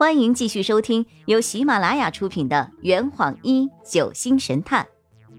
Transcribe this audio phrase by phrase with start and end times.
[0.00, 4.88] 欢迎继续收听由喜马拉雅出品的《圆谎一九星神探》，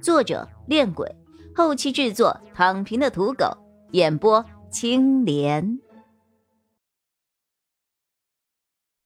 [0.04, 1.16] 作者：恋鬼，
[1.56, 3.58] 后期制作：躺平的土狗，
[3.94, 5.80] 演播：青莲。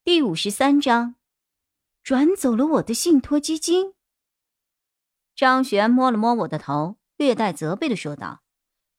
[0.03, 1.15] 第五十三章，
[2.03, 3.93] 转走了我的信托基金。
[5.37, 8.41] 张璇摸了摸我的头，略带责备的说道：“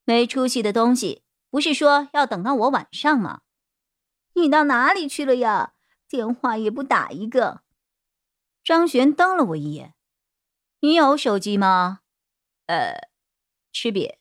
[0.07, 3.43] 没出息的东西，不是说要等到我晚上吗？
[4.33, 5.75] 你到哪里去了呀？”
[6.09, 7.63] 电话也不打一个。
[8.65, 9.95] 张璇瞪了我一眼
[10.81, 12.01] ：“你有手机吗
[12.67, 13.09] ？”“呃，
[13.73, 14.17] 吃瘪。”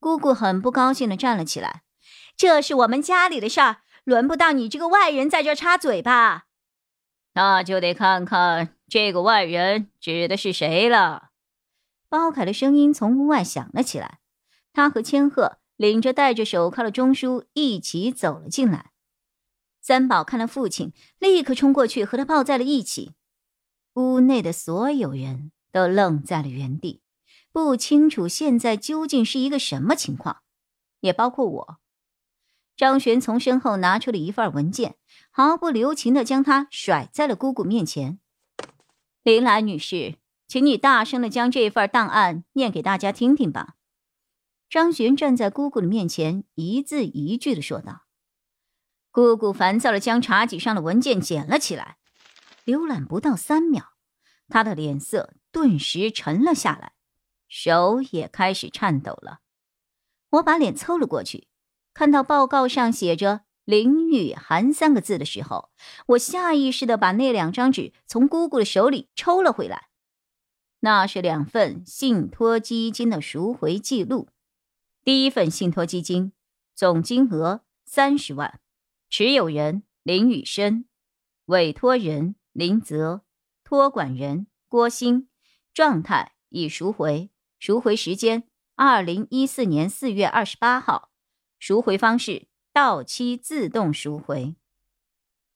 [0.00, 1.82] 姑姑很不高兴的站了起来
[2.36, 6.46] ：“这是我们家里的事儿，轮不到你这个外人在这插嘴吧
[7.34, 11.30] ？”“那就得看看这个外人指的是谁了。”
[12.08, 14.20] 包凯的声音从屋外响了起来。
[14.72, 18.90] 他和千鹤领着戴着手铐的钟叔一起走了进来。
[19.86, 23.12] 三宝看了父亲，立刻冲过去和他抱在了一起。
[23.92, 27.02] 屋内的所有人都愣在了原地，
[27.52, 30.38] 不清楚现在究竟是一个什么情况，
[31.00, 31.78] 也包括我。
[32.74, 34.96] 张璇从身后拿出了一份文件，
[35.30, 38.18] 毫不留情的将它甩在了姑姑面前。
[39.22, 40.14] 林兰女士，
[40.48, 43.74] 请你大声的将这份档案念给大家听听吧。
[44.70, 48.03] 张璇站在姑姑的面前，一字一句的说道。
[49.14, 51.98] 姑姑烦躁的将茶几上的文件捡了起来，
[52.64, 53.92] 浏览不到三秒，
[54.48, 56.94] 她的脸色顿时沉了下来，
[57.46, 59.38] 手也开始颤抖了。
[60.30, 61.46] 我把脸凑了过去，
[61.92, 65.70] 看到报告上写着“林雨涵”三个字的时候，
[66.06, 69.90] 我下意识的把那两张纸从姑姑的手里抽了回来。
[70.80, 74.28] 那是两份信托基金的赎回记录，
[75.04, 76.32] 第一份信托基金
[76.74, 78.58] 总金额三十万。
[79.16, 80.86] 持有人林雨生，
[81.44, 83.22] 委托人林泽，
[83.62, 85.28] 托管人郭鑫，
[85.72, 91.12] 状态已赎回，赎回时间二零一四年四月二十八号，
[91.60, 94.56] 赎回方式到期自动赎回。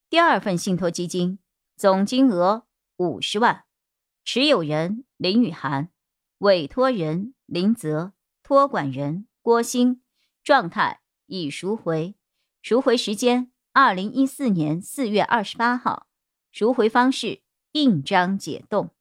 [0.09, 1.39] 第二份信托基金
[1.75, 2.65] 总金额
[2.95, 3.65] 五十万，
[4.23, 5.89] 持有人林雨涵，
[6.37, 9.99] 委托人林泽，托管人郭鑫，
[10.45, 12.15] 状态已赎回。
[12.61, 16.07] 赎回时间：二零一四年四月二十八号。
[16.51, 18.93] 赎回方式：印章解冻。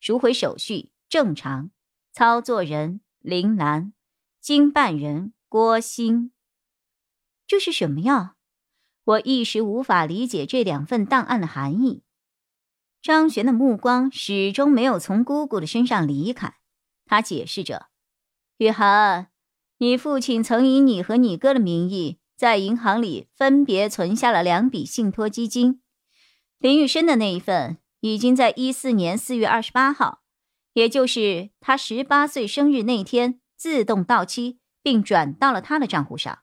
[0.00, 1.70] 赎回手续正常。
[2.10, 3.92] 操作人：林兰。
[4.40, 6.32] 经办人：郭鑫。
[7.46, 8.36] 这是什么呀？
[9.04, 12.02] 我一时无法理解这两份档案的含义。
[13.02, 16.56] 张璇的目光始终没有从姑姑的身上离开。
[17.04, 17.88] 他解释着
[18.56, 19.28] ：“雨涵，
[19.76, 25.80] 你父亲曾以你和你哥的名义。”在银行里分别存下了两笔信托基金，
[26.58, 30.22] 林玉生的那一份已经在一四年四月二十八号，
[30.72, 36.40] 也就是他十八岁生日那天自动到期，并转到了他的账户上，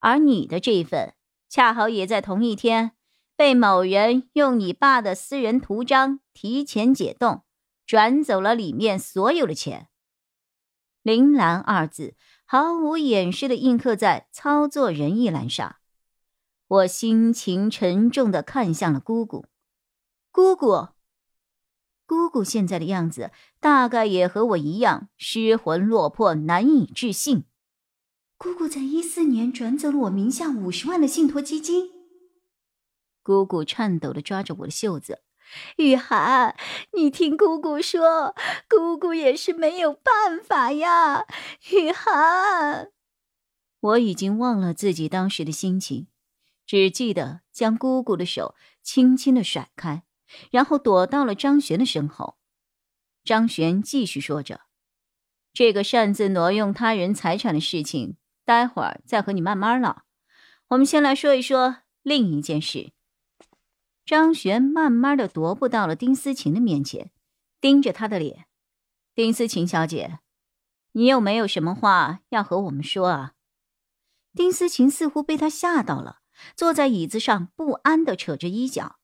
[0.00, 1.14] 而你的这一份
[1.48, 2.90] 恰好也在同一天
[3.36, 7.44] 被某人用你爸的私人图章提前解冻，
[7.86, 9.86] 转走了里面所有的钱。
[11.04, 12.16] 林兰二字。
[12.52, 15.76] 毫无掩饰的印刻在操作人一栏上，
[16.66, 19.46] 我心情沉重的看向了姑姑。
[20.32, 20.88] 姑姑，
[22.06, 27.44] 姑姑现在的样子，大概也和我一样失魂落魄，难以置信。
[28.36, 31.92] 姑姑在一四年转走了我名下五十万的信托基金。
[33.22, 35.22] 姑姑颤抖的抓着我的袖子。
[35.76, 36.56] 雨涵，
[36.92, 38.34] 你听姑姑说，
[38.68, 41.26] 姑姑也是没有办法呀。
[41.72, 42.92] 雨涵，
[43.80, 46.06] 我已经忘了自己当时的心情，
[46.66, 50.04] 只记得将姑姑的手轻轻的甩开，
[50.50, 52.36] 然后躲到了张璇的身后。
[53.24, 54.62] 张璇继续说着
[55.52, 60.02] ：“这个擅自挪用他人财产的事情，待会儿再和你慢慢唠。
[60.68, 62.92] 我们先来说一说另一件事。”
[64.04, 67.12] 张璇慢慢的踱步到了丁思琴的面前，
[67.60, 68.46] 盯着她的脸。
[69.14, 70.18] 丁思琴小姐，
[70.92, 73.34] 你有没有什么话要和我们说啊？
[74.34, 76.20] 丁思琴似乎被他吓到了，
[76.56, 78.96] 坐在椅子上不安的扯着衣角。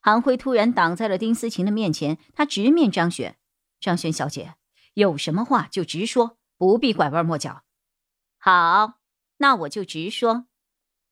[0.00, 3.38] 韩辉突然挡在了丁思琴的面前，他直面张璇
[3.80, 4.54] ：“张璇小姐，
[4.94, 7.62] 有什么话就直说，不必拐弯抹角。”
[8.38, 9.00] 好，
[9.38, 10.46] 那我就直说。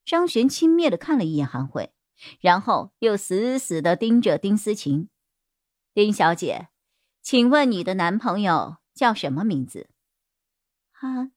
[0.04, 1.92] 张璇轻蔑的看了一眼韩辉。
[2.40, 5.08] 然后又死死的盯着丁思琴，
[5.94, 6.68] 丁小姐，
[7.22, 9.88] 请问你的男朋友叫什么名字？
[10.90, 11.32] 韩，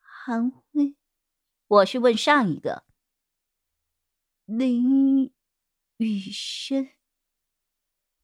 [0.00, 0.96] 韩辉。
[1.66, 2.84] 我是问上一个。
[4.46, 5.30] 林
[5.98, 6.88] 雨生。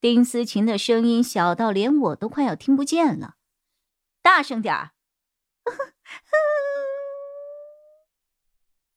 [0.00, 3.36] 丁思琴的声音小到连我都快要听不见了，
[4.22, 4.92] 大声点儿！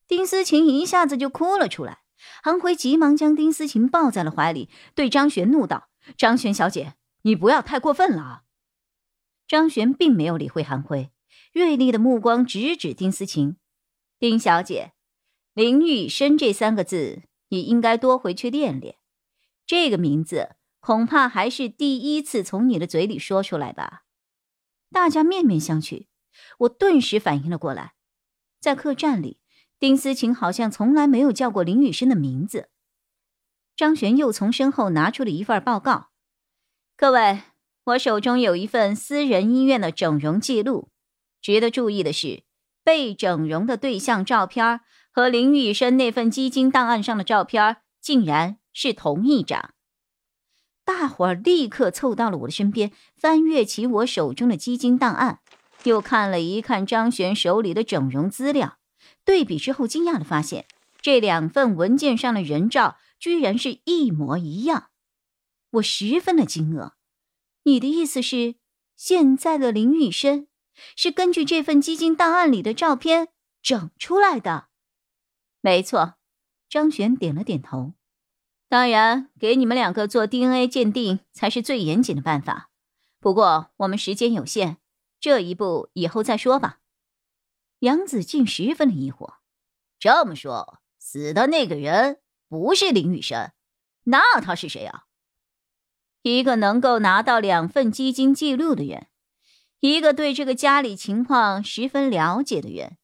[0.07, 2.03] 丁思琴一下子就哭了出来。
[2.43, 8.43] 韩辉急忙将丁思琴抱在了怀里，对张璇怒道：“张璇小姐，你不要太过分了啊！”
[9.47, 11.11] 张璇并没有理会韩辉，
[11.53, 13.57] 锐利的目光直指丁思琴
[14.19, 14.93] ：“丁小姐，
[15.53, 18.97] 林雨生这三个字，你应该多回去练练。
[19.65, 24.03] 这个名字恐怕还是第一次从你的嘴里说出来吧？”
[24.91, 26.07] 大家面面相觑，
[26.59, 27.95] 我顿时反应了过来，
[28.59, 29.39] 在客栈里。
[29.79, 32.69] 丁思琴好像从来没有叫过林雨生的名字。
[33.75, 36.07] 张璇又从身后拿出了一份报告
[36.97, 37.41] ：“各位，
[37.83, 40.89] 我手中有一份私人医院的整容记录。
[41.41, 42.43] 值得注意的是，
[42.83, 44.81] 被整容的对象照片
[45.11, 49.75] 和林雨生那份基金档案上的照片竟然是同一张。”
[50.83, 55.41] 大伙儿立刻凑到了我的身边，翻阅起我手中的基金档案，
[55.83, 58.76] 又看了一看张璇手里的整容资料。
[59.27, 60.65] 对比之后，惊讶的发现，
[61.01, 64.87] 这两份文件上的人照居然是一模一样。
[65.71, 66.93] 我十分的惊愕。
[67.63, 68.55] 你的意思是，
[68.95, 70.47] 现在的林雨生
[70.95, 73.27] 是根据这份基金档案里的照片
[73.61, 74.69] 整出来的？
[75.59, 76.13] 没错，
[76.69, 77.95] 张璇点了点头。
[78.69, 82.69] 当然，给你们两个做 DNA 鉴定才是最严谨的办法。
[83.19, 84.77] 不过我们时间有限，
[85.19, 86.79] 这一步以后再说吧。
[87.79, 89.35] 杨子敬十分的疑惑，
[89.99, 92.19] 这么说，死的那个人
[92.49, 93.51] 不是林雨生，
[94.05, 95.03] 那他是谁啊？
[96.23, 99.07] 一个能够拿到两份基金记录的人，
[99.79, 102.97] 一个对这个家里情况十分了解的人，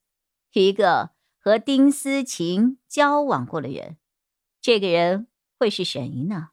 [0.54, 3.98] 一个和丁思琴交往过的人，
[4.60, 5.28] 这个人
[5.60, 6.50] 会是谁呢？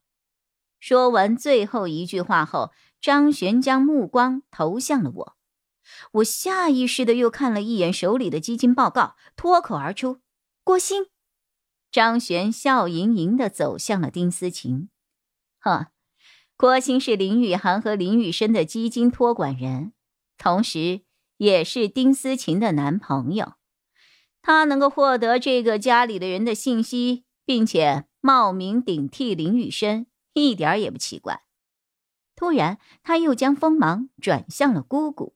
[0.78, 5.37] 说完最后一句话后，张璇将目光投向了我。
[6.13, 10.21] 我下意识的又看了一眼手里的基金报告，脱口而出
[10.65, 11.07] ：“郭鑫。”
[11.93, 14.89] 张璇笑盈盈的走向了丁思琴。
[15.59, 15.89] 呵，
[16.57, 19.93] 郭鑫是林雨涵和林雨生的基金托管人，
[20.39, 21.03] 同时
[21.39, 23.55] 也是丁思琴的男朋友。
[24.43, 31.43] 他能够获得这个家里的人的信息，并且冒名顶替林雨生，一点也不奇怪。
[32.37, 35.35] 突然，他又将锋芒转向了姑姑。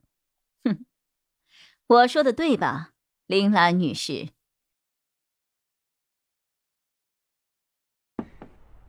[1.86, 2.94] 我说的对吧，
[3.26, 4.30] 林兰女士？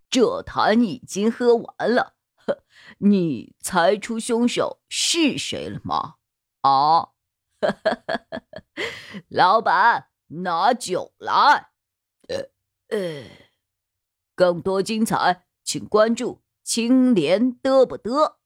[0.09, 2.63] 这坛已经喝完了，呵
[3.00, 6.15] 你猜出凶手是谁了吗？
[6.62, 7.09] 啊，
[9.27, 11.71] 老板，拿酒来。
[12.30, 12.50] 呃
[12.88, 13.25] 呃，
[14.36, 18.38] 更多精彩，请关注青莲嘚不嘚。